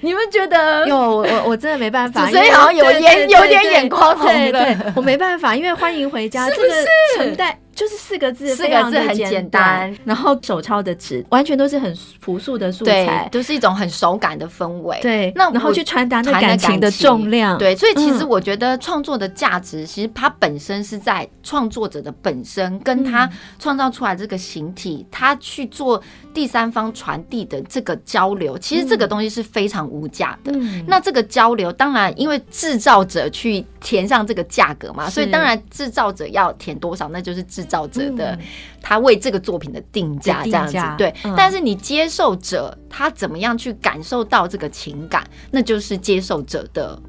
[0.00, 0.86] 你们觉得？
[0.86, 6.68] 有我我真的没办法，所以好像有眼有点眼眶红对，对，对，我没办法，因为欢迎回家这个
[7.16, 7.58] 承带。
[7.78, 14.98] 就是四个字，四个字很简单，然后手抄的纸完全都是很朴素的素材，都、就是一种很手感的氛围。
[15.00, 17.56] 对，那然后去传达那感情的重量。
[17.56, 26.02] 对，所以其实我觉得创作的价值，其实它本身是在创作者的本身，跟他创造出来这个形体，他去做
[26.34, 30.52] 第三方传递的这个交流，其实这个东西是非常无价的。
[30.84, 38.38] 那这个交流，当然因为制造者去填上这个价格嘛，所以当然制造者要填多少，那就是制造者的
[38.82, 41.14] 他为这个作品的定价这样子，对。
[41.36, 47.00] 但是你接受者他怎么样去感受到这个情感，那就是接受者的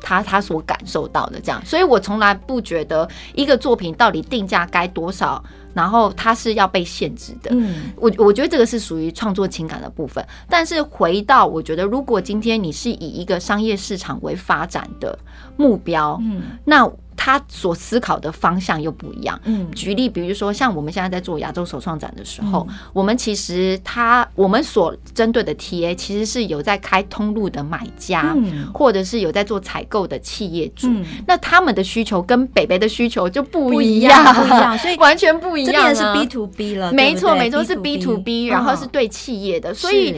[0.00, 1.64] 他他所感受到的这样。
[1.64, 5.42] 所以我从来不觉得一个作品到底定价该多少，
[5.78, 7.50] 然后它是要被限制的。
[7.52, 10.24] 嗯，我我觉得这个是属于创作情感的部分。
[10.48, 15.16] 但是回到我觉得，如果今天你是以一个商业市场为发展的
[15.56, 16.90] 目标，嗯，那。
[17.18, 19.38] 他所思考的方向又不一样。
[19.42, 30.86] 嗯，举例，比如说像我们现在在做亚洲首创展的时候，嗯、我们其实他我们所针对的 TA 其实是有在开通路的买家，嗯、或者是有在做采购的企业主。
[30.88, 35.74] 嗯、那他们的需求跟北北的需求就不一样，不一样，所以 完全不一样。
[35.74, 40.14] 这边是 B to B 了，没错，没错，是 B to B，然后是对企业的，所以。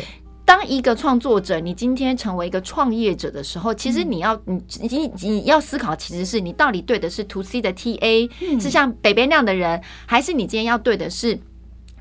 [0.50, 8.28] 当一个创作者，你今天成为一个创业者的时候，其实你要你你你要思考，其实是你到底对的是 To C 的 TA，
[8.60, 11.38] 是像北北那样的人，还是你今天要对的是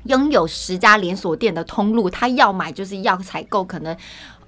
[0.06, 3.96] 拥有十家连锁店的通路，他要买就是要采购可能。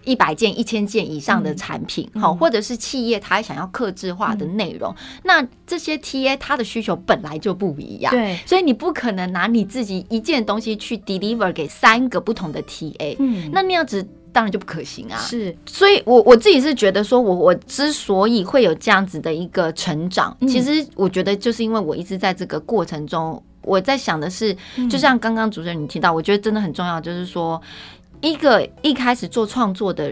[0.05, 15.19] 一百件、一千件以上的产品，好、嗯，或者是企业他想要克制化的内容，嗯、那这些 TA 他的需求本来就不一样，对，所以你不可能拿你自己一件东西去 deliver 给三个不同的 TA，嗯，那那样子当然就不可行啊。
[15.19, 24.57] 是，所以我我自己是觉得说，我我之所以会有这样子的一个成长，嗯、其实我觉得就是因为我一直在这个过程中，我在想的是，
[24.91, 27.61] 就像刚刚主持人你提到，我觉得真的很重要，就是说。
[28.23, 30.11] 一个一开始做创作的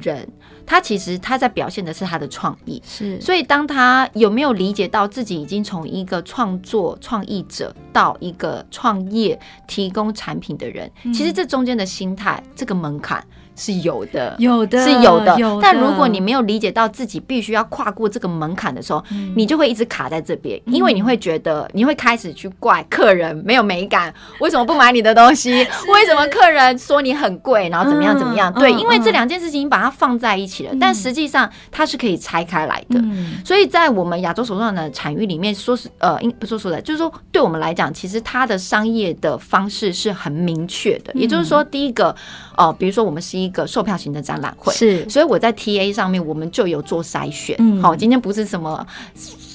[0.00, 0.26] 人，
[0.64, 3.20] 他其实他在表现的是他的创意，是。
[3.20, 13.22] 所以当他有没有理解到自己已经从一个创作创意者到一个创业提供产品的人，其实这中间的心态，这个门槛。
[13.58, 15.60] 是有的，有的是有的，有的。
[15.60, 25.50] 但如果你没有理解到自己必须要跨过这个门槛的时候，嗯、你就会一直卡在这边，嗯、因为你会觉得你会开始去怪客人没有美感，为什么不买你的东西？
[25.92, 28.52] 为什么客人说你很贵，然后怎么样怎么样？
[28.54, 33.00] 嗯、对，嗯、因为这两件事情把它放在一起了，嗯、但实际上它是可以拆开来的。
[33.00, 41.12] 嗯、所以在我们亚洲手上的产业里面，说是呃，应不说说的，就是说对我们来讲，其实它的商业的方式是很明确的。
[41.14, 42.14] 嗯、也就是说，第一个。
[42.58, 47.56] 哦，比如说我们是一个售票型的展览会，是，所以我在 TA 上面我们就有做筛选。
[47.58, 48.86] 嗯，好，今天不是什么。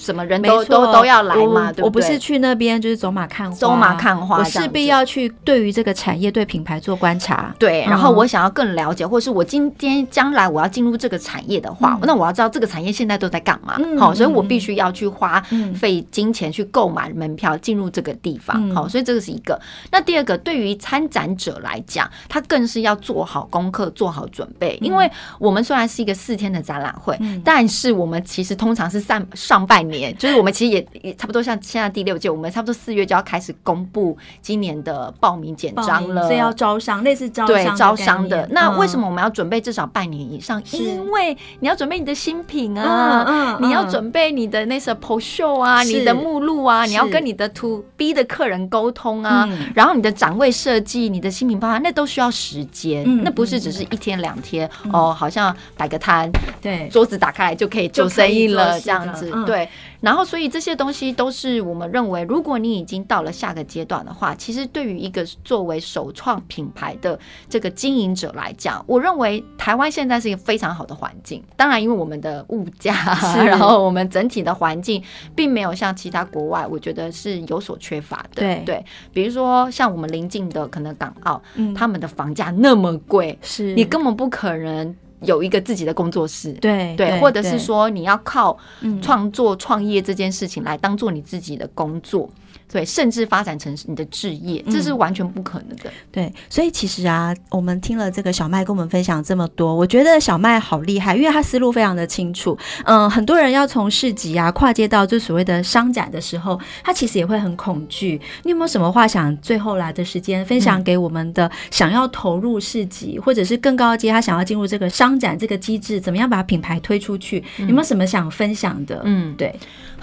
[0.04, 1.72] 什么人都都都要来嘛？
[1.72, 1.84] 对不对？
[1.86, 7.56] 我不是去那边就是走马看花，走马看花，我势必要去对于这个产业、对品牌做观察。
[7.58, 13.80] 对，然后我想要更了解，或是我今天将来我要进入这个产业的话，那我要知道这个产业现在都在干嘛。
[13.98, 15.42] 好，所以我必须要去花
[15.74, 18.70] 费金钱去购买门票进入这个地方。
[18.72, 19.60] 好，所以这个是一个。
[19.90, 29.93] 那第二个，对于参展者来讲，他更是要做好功课、做好准备，因为我们虽然是一个四天的展览会，但是我们其实通常是上上半年。
[29.98, 38.44] 年，就是我们其实也也差不多像现在第六届，我们差不多四月就要开始公布今年的报名简章了，所以要招商，类似招对招商的。
[38.44, 40.62] 嗯、那为什么我们要准备至少半年以上？
[40.72, 56.30] 因为你要准备你的新品啊，嗯嗯、你要准备你的那些 post show 啊，你的目录啊，你要跟你的 to B 的客人沟通啊，嗯、然后你的展位设计、你的新品方案，那都需要时间，嗯、那不是只是一天两天、嗯、哦，好像摆个摊，
[56.62, 59.68] 对，桌子打开来就可以做生意了这样子，对。
[60.02, 67.18] 然后，所以这些东西都是我们认为，如果你已经到了下个阶段的话，其实对于一个作为首创品牌的
[67.50, 71.42] 这个经营者来讲，我认为台湾现在是一个非常好的环境。
[71.56, 72.94] 当然，因为我们的物价，
[73.46, 75.02] 然后我们整体的环境
[75.36, 78.42] 并没有像其他国外，我觉得是有所缺乏的。
[78.42, 84.96] 对对，比如说像我们邻近的可能港澳，嗯，他们的房价那么贵，是你根本不可能。
[85.24, 88.58] 有一个自己的工作室，对对，或者是说你要靠
[89.02, 92.30] 创作创业这件事情来当做你自己的工作。
[92.74, 95.84] 对，甚至发展成你的置业，这是完全不可能的。
[95.86, 95.94] 嗯。
[96.12, 102.58] 对，所以其实啊，我们听了这个小麦跟我们分享这么多，我觉得小麦好厉害，因为他思路非常的清楚。
[102.86, 108.20] 嗯，很多人要从市集啊跨界到就所谓的商展的时候，他其实也会很恐惧。
[108.42, 117.44] 你有没有什么话想最后来的时间分享给我们的想要投入市集，或者是更高阶他想要进入这个商展这个机制，怎么样把品牌推出去？
[117.60, 119.02] 有没有什么想分享的？
[119.04, 119.54] 嗯，对，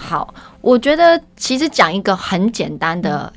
[0.01, 0.33] 好。
[0.61, 3.31] 我觉得其实讲一个很简单的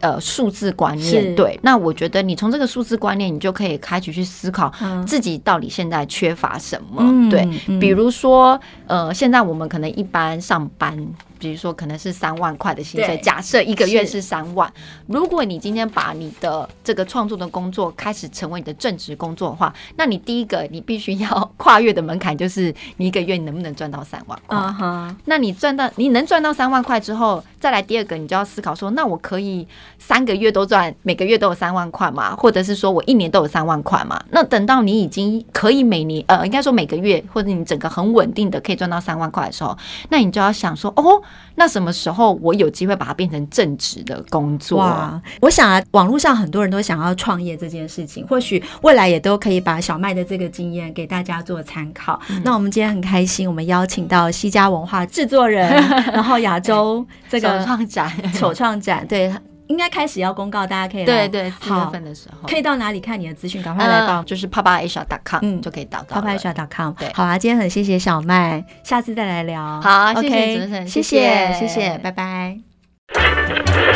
[0.00, 4.72] 呃数字观念，对，那我觉得你从这个数字观念，你就可以开始去思考
[5.06, 7.44] 自己到底现在缺乏什么，对，
[7.80, 10.96] 比如说呃，现在我们可能一般上班。
[11.40, 14.68] 比如说，可能是三万块的薪水，假设一个月是三万。
[15.06, 25.14] 如果你今天把你的这个创作的工作开始成为你的正职工作的话，那你第一个你必须要跨越的门槛就是你一个月你能不能赚到三万块？Uh huh.
[25.26, 29.66] 那你赚到你能赚到三万块之后，再来第二个，你就要思考说，那我可以
[29.98, 32.34] 三个月都赚，每个月都有三万块嘛？
[32.36, 34.20] 或者是说我一年都有三万块嘛？
[34.30, 39.76] 那等到你已经可以每年呃，应该说每个月或者你整个很稳定的可以赚到三万块的时候，
[40.10, 41.22] 那你就要想说，哦。
[41.58, 44.78] 那什么时候我有机会把它变成正职的工作？
[44.78, 45.20] 哇！
[45.40, 52.18] 我想啊，网络上很多人都想要创业这件事情，或许未来也都可以把小麦的这个经验给大家做参考。
[52.30, 55.68] 嗯、那我们今天很开心，我们邀请到西家文化制作人，
[56.14, 59.32] 然后亚洲这个 首创展，首创展对。
[59.68, 61.06] 应该开始要公告，大家可以来。
[61.06, 63.62] 对对，四月份的时候可以到哪里看你的资讯？
[63.62, 66.20] 赶快来报，就是 papaasia.com，嗯，就可以找到。
[66.20, 69.80] papaasia.com，对，好啊，今天很谢谢小麦，下次再来聊。
[69.80, 72.58] 好，谢谢主持人，谢谢，谢谢，拜拜。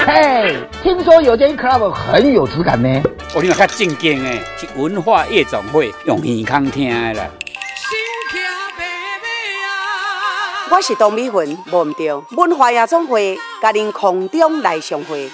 [0.06, 3.02] 嘿，听说有间 club 很有质感呢。
[3.34, 7.30] 我听较正经诶，是文化夜总会用耳康听的啦。
[10.70, 15.30] 我是董美云，忘唔掉文化夜总会，甲您空中来相会。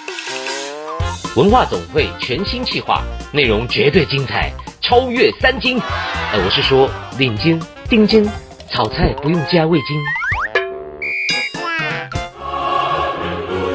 [1.39, 5.79] 文化总会全新企划，内容绝对精彩，超越三金。
[5.79, 8.29] 呃，我是说领金、丁金，
[8.69, 9.97] 炒菜不用加味精。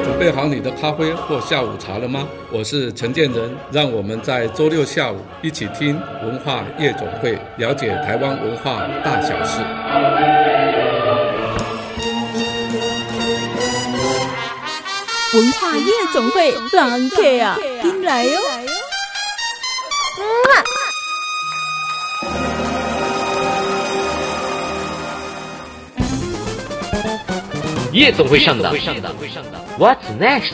[0.03, 2.27] 准备好你的咖啡或下午茶了吗？
[2.51, 10.44] 我是陈建仁，让我们在周六下午一起听文化夜总会，了解台湾文化大小事。
[15.35, 18.39] 文化夜总会，狼 K 啊，进来哟！
[27.91, 28.73] 夜总会上当
[29.77, 30.53] ，What's next？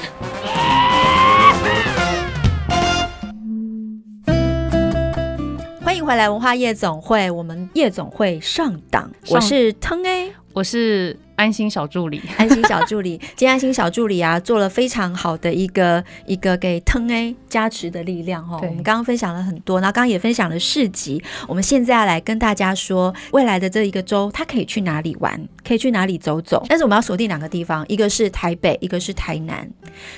[5.86, 11.20] 欢迎回来，文化夜总会，我们夜总会上档，我是腾 A，我是。
[11.42, 18.60] 安心小助理， 安心小助理， 今天安心小助理啊，做了非常好的一个一个给腾 A 加持的力量哈。
[18.60, 21.22] 对我们刚刚分享了很多，然后刚刚也分享了市集。
[21.48, 26.64] 我们现在要来跟大家说，未来的这一个周，他可以去哪里玩，可以去哪里走走。
[26.70, 29.68] 但是我们要锁定两个地方，一个是台北，一个是台南。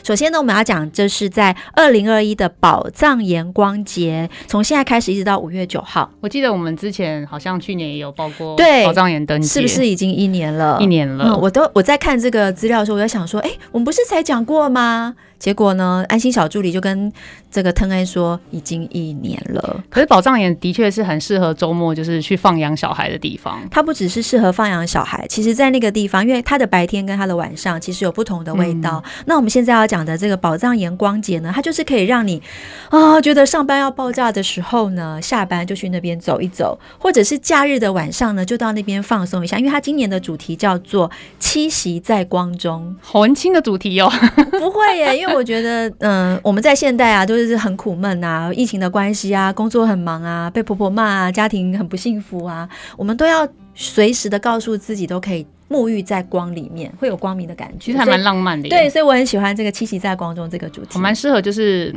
[0.03, 6.11] 首先呢，我们要讲这是在二零二一的宝藏盐光节，从现在开始一直到五月九号。
[6.19, 10.77] 我记得我们之前好像去年也有报过，对，宝藏盐灯节是不是已经一年了？
[10.81, 11.12] 一年了。
[11.19, 15.15] 嗯，我都我在看这个资料的时候，我在想说，哎，我们不是才讲过吗？
[15.43, 17.11] 结果呢，安心小助理就跟
[17.51, 19.83] 这个腾恩说，已经一年了。
[19.89, 23.59] 可是宝藏岩的确是很适合周末，就是去放养小孩的地方。
[23.69, 29.03] 它不只是适合放养小孩，其实在那个地方，因为它的白天跟它的晚上其实有不同的味道。
[29.05, 32.41] 嗯、那我们现在要讲的这个宝藏岩光节呢，它就是可以让你
[32.87, 39.59] 啊、哦、觉得上班要爆炸的时候呢，下班就去那边走一走，或者是假日的晚上呢，就到那边放松一下。
[39.59, 40.93] 因为它今年的主题叫做。
[40.93, 41.09] 做
[41.41, 44.07] 《栖息在光中》， 好文青的主题哦。
[44.59, 52.67] 不会耶，因为我觉得，嗯、呃，我们在现代啊，都是很苦闷啊，疫情的关系啊，工作很忙啊，被婆婆骂啊，家庭很不幸福啊，
[52.97, 58.69] 我们都要随时的告诉自己，都可以沐浴在光里面，会有光明的感觉，其实还蛮浪漫的。
[58.69, 61.93] 对，所以我很喜欢这个《七夕在光中》这个主题，我蛮适合就是。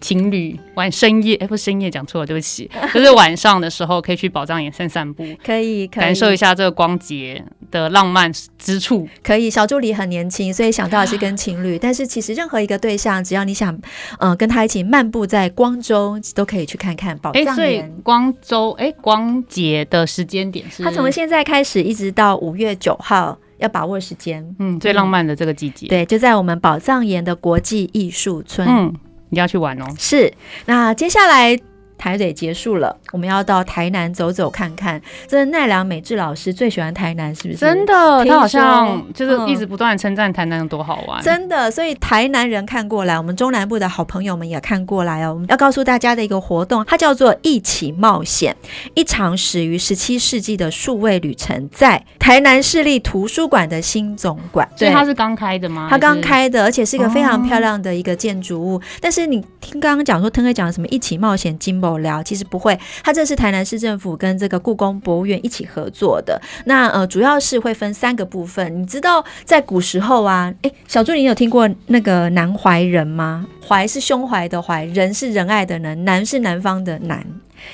[0.00, 9.08] 情侣晚深夜，哎，不是深夜讲错了，对不起， 就是晚上的时候可以去宝藏岩散散步，可以，可以感受一下这个光节的浪漫之处。
[9.22, 13.74] 可以，小助理很年轻，所以想到的是跟情侣，但是其实任何一个对象，只要你想，
[14.18, 17.48] 嗯、呃，跟他一起漫步在光州，都可以去看看宝藏岩。
[17.48, 20.82] 哎，所以光州，哎，光节的时间点是？
[20.82, 24.44] 他从现在开始一直到五月九号，要把握时间。
[24.58, 28.68] 嗯，最浪漫的这个季节，对，就在我们宝藏岩的国际艺术村。
[28.68, 28.94] 嗯。
[29.34, 30.32] 你要去玩哦，是。
[30.64, 31.60] 那接下来。
[31.96, 35.00] 台北结束了，我们要到台南走走看看。
[35.28, 37.58] 这奈良美智老师最喜欢台南，是不是？
[37.58, 41.22] 真的，他好像就是一直不断称赞台南有多好玩。
[41.22, 41.22] 嗯。
[41.22, 45.34] 真的，所以台南人看过来，我们中南部的好朋友们也看过来哦。
[45.34, 48.56] 我们要告诉大家的一个活动，它叫做“一起冒险”，
[48.94, 54.68] 一场始于十七世纪的数位旅程，在台南市立图书馆的新总馆。
[54.76, 55.86] 对，它是刚开的吗？
[55.88, 58.74] 它刚开的，而且是一个非常漂亮的一个建筑物。
[58.74, 58.82] 哦。
[59.00, 66.40] 但是你听刚刚讲说，腾哥讲什么“一起冒险”金宝聊，其实不会，它这是台南市政府跟这个故宫博物院一起合作的。
[66.64, 68.80] 那呃，主要是会分三个部分。
[68.80, 73.46] 你知道在古时候啊，诶，小助理，你有听过那个南怀仁吗？
[73.68, 77.24] 怀是胸怀的怀，仁是仁爱的仁，南是南方的南。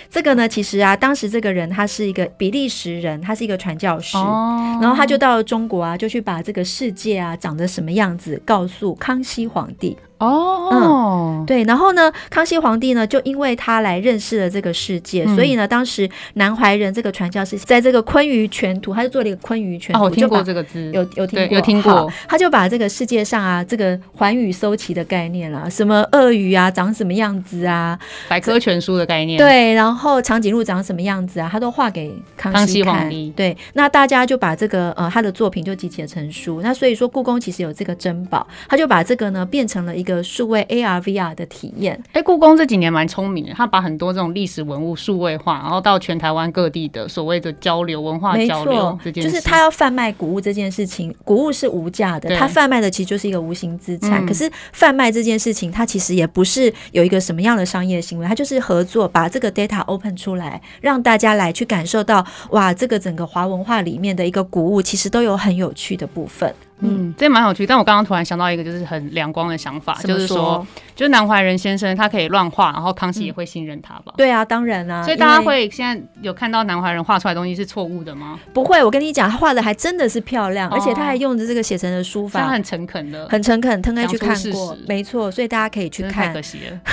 [0.08, 9.96] 这个呢，其实啊，当时这个人他是一个比利时人，他是一个传教士，哦、然后他就到了中国啊，就去把这个世界啊长得什么样子告诉康熙皇帝。
[10.20, 27.98] 哦，嗯，对，然后呢，康熙皇帝呢，就因为他来认识了这个世界，嗯、所以呢，当时南怀仁这个传教士在这个昆舆全图，他就做了一个昆舆全图，哦，听过这个字，有有听过，有听过，他就把这个世界上啊，这个寰宇搜奇的概念啊，什么鳄鱼啊，长什么样子啊，
[28.28, 41.00] 百科全书的概念，对，然后长颈鹿长什么样子啊，他都画给康熙，康熙皇帝，对，那大家就把这个呃他的作品就集结成书，那所以说故宫其实有这个珍宝，他就把这个呢变成了一个数位 AR。
[41.00, 54.22] VR 的体验，哎，故宫这几年蛮聪明的，他把很多这种历史文物数位化，然后到全台湾各地的所谓的交流文化交流这件事，就是他要贩卖古物这件事情，古物是无价的，他贩卖的其实就是一个无形资产。
[54.22, 66.54] 嗯、可是贩卖这件事情，它其实也不是有一个什么样的商业行为，它就是合作，把这个 data open 出来，让大家来去感受到，哇，这个整个华文化里面的一个古物，其实都有很有趣的部分。
[66.80, 70.66] 嗯，这蛮有趣，但我刚刚突然想到一个就是很两光的想法，就是说，
[70.96, 74.04] 就是南怀仁先生他可以乱画，然后康熙也会信任他吧？
[74.06, 75.02] 嗯、对啊，当然啊。
[75.02, 78.38] 所以大家会现在有看到南怀仁画出来的东西是错误的吗？
[78.52, 86.28] 不会，我跟你讲，他画的还真的是漂亮，哦、而且他还用着这个写成的书法，他很诚恳的，很诚恳，腾哥去看过，没错，所以大家可以去看。
[86.28, 86.80] 太可惜了。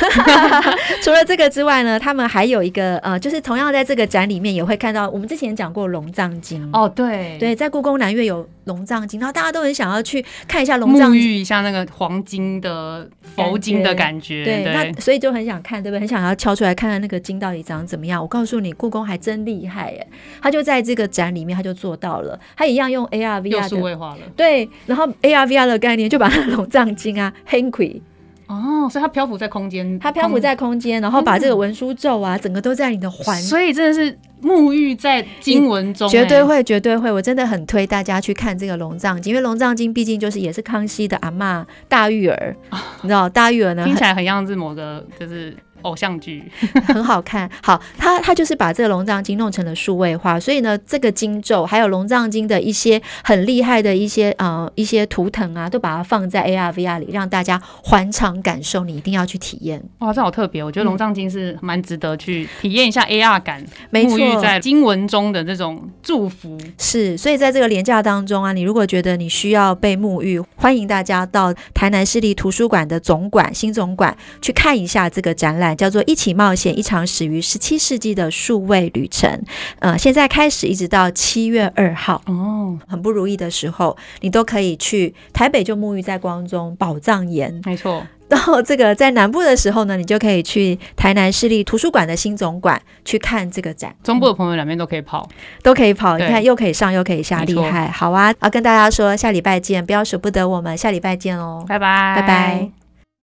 [1.03, 10.61] 除了这个之外呢，他们还有一个呃，就是同样在这个展里面也会看到，我们之前讲过龙藏经哦，对对，在故宫南院有龙藏经，然后大家都很想要去看。
[10.61, 16.01] 一下龙藏，沐浴一下那个黄金的佛经的感觉，对，对那所以就很想看，对不对？
[16.01, 18.21] 很想要敲出来看看那个经到底长怎么样。
[18.21, 20.07] 我告诉你，故宫还真厉害耶，
[20.41, 28.01] 他就在这个展里面，他就做到了，他一样用 AR VR 数位化了，对，然后 AR VR 的概念就把那龙藏经啊，Hanky。
[28.47, 37.11] 哦，所以它漂浮在空间，它漂浮在空间，然后把这个文书咒啊，整个都在你的环，所以真的是沐浴在经文中，绝对会，绝对会。
[37.11, 42.55] 我真的很推大家去看这个龙藏经，因为龙藏经毕竟就是也是康熙的阿嬷大玉儿，
[43.01, 45.55] 你知道大玉儿呢，听起来很像是某个就是。
[45.83, 46.43] 偶像剧
[46.85, 58.77] 很好看，好，他他就是把这个龙藏经弄成了数位化，所以呢，这个经咒还有龙藏经的一些很厉害的一些呃一些图腾啊，都把它放在 AR VR 里，让大家环场感受。
[58.83, 59.83] 你一定要去体验。
[59.99, 60.63] 哇，这好特别！
[60.63, 66.57] 我觉得龙藏经是蛮值得去体验一下 AR 感，没错，沐浴在经文中的这种祝福。
[66.77, 75.66] 是，所以在这个廉价当中啊，你如果觉得你需要被沐浴，欢迎大家到台南市立图书馆的总馆新总馆去看一下这个展览。
[75.75, 79.41] 叫做一起冒险，一场始于十七世纪的数位旅程。
[79.79, 88.05] 呃，现在开始一直到七月二号哦，很不如意的时候，你都可以去台北就沐浴在光中宝藏岩，没错。
[88.29, 93.95] 到这个在南部的时候呢，你就可以去台南市立图书馆的新总馆去看这个展。
[94.03, 95.25] 中部的朋友两边都可以跑，
[95.63, 96.17] 都可以跑。
[96.17, 97.87] 你看，又可以上又可以下，厉害。
[97.89, 102.76] 好啊，要跟大家说，下礼拜见，不要舍不得我们，下礼拜见哦，拜拜，拜拜。